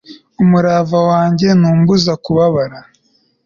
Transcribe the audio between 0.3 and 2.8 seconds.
umurava wanjye ntumbuza kubabara